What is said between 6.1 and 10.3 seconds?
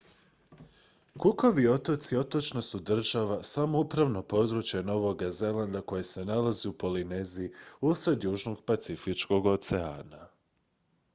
nalazi u polineziji usred južnog pacifičkog oceana